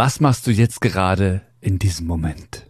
Was 0.00 0.20
machst 0.20 0.46
du 0.46 0.52
jetzt 0.52 0.80
gerade 0.80 1.40
in 1.60 1.80
diesem 1.80 2.06
Moment? 2.06 2.68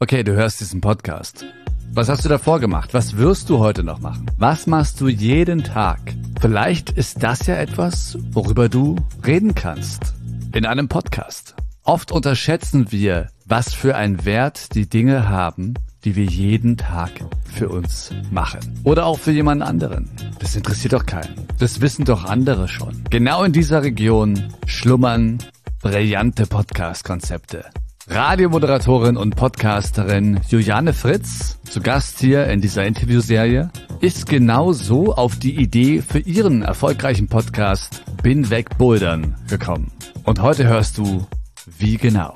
Okay, 0.00 0.24
du 0.24 0.32
hörst 0.32 0.60
diesen 0.60 0.80
Podcast. 0.80 1.44
Was 1.92 2.08
hast 2.08 2.24
du 2.24 2.28
davor 2.28 2.58
gemacht? 2.58 2.94
Was 2.94 3.16
wirst 3.16 3.48
du 3.48 3.60
heute 3.60 3.84
noch 3.84 4.00
machen? 4.00 4.26
Was 4.38 4.66
machst 4.66 5.00
du 5.00 5.06
jeden 5.06 5.62
Tag? 5.62 6.00
Vielleicht 6.40 6.90
ist 6.90 7.22
das 7.22 7.46
ja 7.46 7.54
etwas, 7.54 8.18
worüber 8.32 8.68
du 8.68 8.96
reden 9.24 9.54
kannst. 9.54 10.14
In 10.52 10.66
einem 10.66 10.88
Podcast. 10.88 11.54
Oft 11.84 12.10
unterschätzen 12.10 12.90
wir, 12.90 13.28
was 13.46 13.72
für 13.72 13.94
einen 13.94 14.24
Wert 14.24 14.74
die 14.74 14.88
Dinge 14.88 15.28
haben, 15.28 15.74
die 16.04 16.16
wir 16.16 16.24
jeden 16.24 16.76
Tag 16.76 17.12
für 17.44 17.68
uns 17.68 18.10
machen. 18.32 18.58
Oder 18.82 19.06
auch 19.06 19.20
für 19.20 19.30
jemanden 19.30 19.62
anderen. 19.62 20.10
Das 20.40 20.56
interessiert 20.56 20.94
doch 20.94 21.06
keinen. 21.06 21.46
Das 21.60 21.80
wissen 21.80 22.04
doch 22.04 22.24
andere 22.24 22.66
schon. 22.66 23.04
Genau 23.10 23.44
in 23.44 23.52
dieser 23.52 23.84
Region 23.84 24.52
schlummern 24.66 25.38
brillante 25.82 26.46
Podcast-Konzepte. 26.46 27.64
Radiomoderatorin 28.06 29.16
und 29.16 29.34
Podcasterin 29.34 30.40
Juliane 30.48 30.92
Fritz, 30.92 31.58
zu 31.68 31.80
Gast 31.80 32.20
hier 32.20 32.46
in 32.46 32.60
dieser 32.60 32.86
Interviewserie, 32.86 33.68
ist 34.00 34.26
genau 34.26 34.72
so 34.72 35.12
auf 35.12 35.36
die 35.40 35.56
Idee 35.56 36.00
für 36.00 36.20
ihren 36.20 36.62
erfolgreichen 36.62 37.26
Podcast 37.26 38.04
Bin 38.22 38.48
weg 38.48 38.78
Bouldern 38.78 39.34
gekommen. 39.48 39.90
Und 40.22 40.40
heute 40.40 40.68
hörst 40.68 40.98
du, 40.98 41.26
wie 41.66 41.96
genau. 41.96 42.32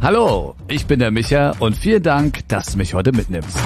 Hallo, 0.00 0.54
ich 0.66 0.86
bin 0.86 1.00
der 1.00 1.10
Micha 1.10 1.52
und 1.58 1.76
vielen 1.76 2.02
Dank, 2.02 2.48
dass 2.48 2.72
du 2.72 2.78
mich 2.78 2.94
heute 2.94 3.12
mitnimmst. 3.12 3.58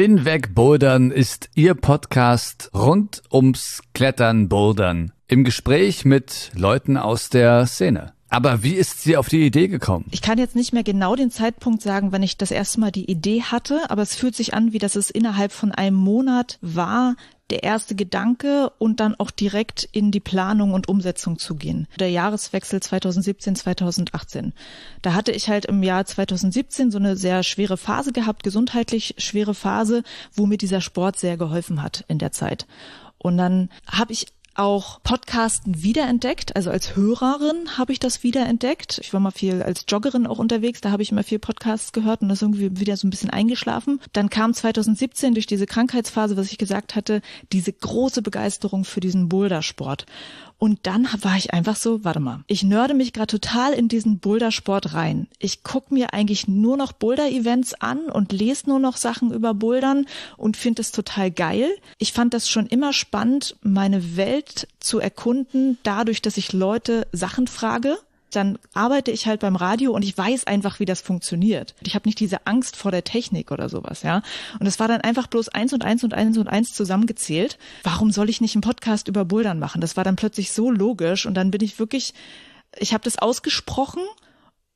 Bin 0.00 0.24
weg 0.24 0.54
Bouldern 0.54 1.10
ist 1.10 1.50
Ihr 1.54 1.74
Podcast 1.74 2.70
rund 2.72 3.22
ums 3.30 3.82
Klettern, 3.92 4.48
Bouldern. 4.48 5.12
Im 5.28 5.44
Gespräch 5.44 6.06
mit 6.06 6.52
Leuten 6.54 6.96
aus 6.96 7.28
der 7.28 7.66
Szene. 7.66 8.14
Aber 8.30 8.62
wie 8.62 8.76
ist 8.76 9.02
sie 9.02 9.18
auf 9.18 9.28
die 9.28 9.44
Idee 9.44 9.68
gekommen? 9.68 10.06
Ich 10.10 10.22
kann 10.22 10.38
jetzt 10.38 10.56
nicht 10.56 10.72
mehr 10.72 10.84
genau 10.84 11.16
den 11.16 11.30
Zeitpunkt 11.30 11.82
sagen, 11.82 12.12
wenn 12.12 12.22
ich 12.22 12.38
das 12.38 12.50
erste 12.50 12.80
Mal 12.80 12.90
die 12.90 13.10
Idee 13.10 13.42
hatte, 13.42 13.90
aber 13.90 14.00
es 14.00 14.14
fühlt 14.14 14.34
sich 14.34 14.54
an, 14.54 14.72
wie 14.72 14.78
dass 14.78 14.96
es 14.96 15.10
innerhalb 15.10 15.52
von 15.52 15.70
einem 15.70 15.96
Monat 15.96 16.58
war, 16.62 17.14
der 17.50 17.62
erste 17.62 17.94
Gedanke 17.94 18.70
und 18.78 19.00
dann 19.00 19.14
auch 19.14 19.30
direkt 19.30 19.88
in 19.92 20.10
die 20.10 20.20
Planung 20.20 20.72
und 20.72 20.88
Umsetzung 20.88 21.38
zu 21.38 21.54
gehen. 21.54 21.86
Der 21.98 22.10
Jahreswechsel 22.10 22.80
2017, 22.80 23.56
2018. 23.56 24.52
Da 25.02 25.14
hatte 25.14 25.32
ich 25.32 25.48
halt 25.48 25.66
im 25.66 25.82
Jahr 25.82 26.04
2017 26.04 26.90
so 26.90 26.98
eine 26.98 27.16
sehr 27.16 27.42
schwere 27.42 27.76
Phase 27.76 28.12
gehabt, 28.12 28.42
gesundheitlich 28.42 29.14
schwere 29.18 29.54
Phase, 29.54 30.02
wo 30.32 30.46
mir 30.46 30.58
dieser 30.58 30.80
Sport 30.80 31.18
sehr 31.18 31.36
geholfen 31.36 31.82
hat 31.82 32.04
in 32.08 32.18
der 32.18 32.32
Zeit. 32.32 32.66
Und 33.18 33.36
dann 33.36 33.68
habe 33.86 34.12
ich 34.12 34.26
auch 34.54 35.02
Podcasten 35.02 35.82
wiederentdeckt. 35.82 36.56
Also 36.56 36.70
als 36.70 36.96
Hörerin 36.96 37.78
habe 37.78 37.92
ich 37.92 38.00
das 38.00 38.22
wiederentdeckt. 38.22 38.98
Ich 38.98 39.12
war 39.12 39.20
mal 39.20 39.30
viel 39.30 39.62
als 39.62 39.84
Joggerin 39.88 40.26
auch 40.26 40.38
unterwegs, 40.38 40.80
da 40.80 40.90
habe 40.90 41.02
ich 41.02 41.12
immer 41.12 41.22
viel 41.22 41.38
Podcasts 41.38 41.92
gehört 41.92 42.22
und 42.22 42.28
das 42.28 42.42
irgendwie 42.42 42.78
wieder 42.78 42.96
so 42.96 43.06
ein 43.06 43.10
bisschen 43.10 43.30
eingeschlafen. 43.30 44.00
Dann 44.12 44.30
kam 44.30 44.52
2017 44.54 45.34
durch 45.34 45.46
diese 45.46 45.66
Krankheitsphase, 45.66 46.36
was 46.36 46.50
ich 46.50 46.58
gesagt 46.58 46.94
hatte, 46.94 47.22
diese 47.52 47.72
große 47.72 48.22
Begeisterung 48.22 48.84
für 48.84 49.00
diesen 49.00 49.28
Bouldersport. 49.28 50.06
Und 50.60 50.80
dann 50.82 51.08
war 51.22 51.38
ich 51.38 51.54
einfach 51.54 51.74
so, 51.74 52.04
warte 52.04 52.20
mal, 52.20 52.44
ich 52.46 52.62
nörde 52.62 52.92
mich 52.92 53.14
gerade 53.14 53.28
total 53.28 53.72
in 53.72 53.88
diesen 53.88 54.18
Bouldersport 54.18 54.92
rein. 54.92 55.26
Ich 55.38 55.62
gucke 55.62 55.94
mir 55.94 56.12
eigentlich 56.12 56.48
nur 56.48 56.76
noch 56.76 56.92
Boulder-Events 56.92 57.80
an 57.80 58.10
und 58.10 58.30
lese 58.30 58.68
nur 58.68 58.78
noch 58.78 58.98
Sachen 58.98 59.32
über 59.32 59.54
Bouldern 59.54 60.04
und 60.36 60.58
finde 60.58 60.82
es 60.82 60.92
total 60.92 61.30
geil. 61.30 61.70
Ich 61.96 62.12
fand 62.12 62.34
das 62.34 62.46
schon 62.46 62.66
immer 62.66 62.92
spannend, 62.92 63.56
meine 63.62 64.16
Welt 64.40 64.68
zu 64.80 65.00
erkunden, 65.00 65.78
dadurch, 65.82 66.22
dass 66.22 66.36
ich 66.36 66.52
Leute 66.52 67.06
Sachen 67.12 67.46
frage 67.46 67.98
dann 68.32 68.60
arbeite 68.74 69.10
ich 69.10 69.26
halt 69.26 69.40
beim 69.40 69.56
Radio 69.56 69.90
und 69.90 70.04
ich 70.04 70.16
weiß 70.16 70.46
einfach, 70.46 70.78
wie 70.78 70.84
das 70.84 71.00
funktioniert. 71.00 71.74
Ich 71.82 71.96
habe 71.96 72.08
nicht 72.08 72.20
diese 72.20 72.46
Angst 72.46 72.76
vor 72.76 72.92
der 72.92 73.02
Technik 73.02 73.50
oder 73.50 73.68
sowas, 73.68 74.04
ja. 74.04 74.22
Und 74.60 74.68
es 74.68 74.78
war 74.78 74.86
dann 74.86 75.00
einfach 75.00 75.26
bloß 75.26 75.48
eins 75.48 75.72
und 75.72 75.84
eins 75.84 76.04
und 76.04 76.14
eins 76.14 76.38
und 76.38 76.46
eins 76.46 76.72
zusammengezählt. 76.72 77.58
Warum 77.82 78.12
soll 78.12 78.30
ich 78.30 78.40
nicht 78.40 78.54
einen 78.54 78.62
Podcast 78.62 79.08
über 79.08 79.24
Bouldern 79.24 79.58
machen? 79.58 79.80
Das 79.80 79.96
war 79.96 80.04
dann 80.04 80.14
plötzlich 80.14 80.52
so 80.52 80.70
logisch 80.70 81.26
und 81.26 81.34
dann 81.34 81.50
bin 81.50 81.60
ich 81.60 81.80
wirklich, 81.80 82.14
ich 82.78 82.92
habe 82.92 83.02
das 83.02 83.18
ausgesprochen 83.18 84.02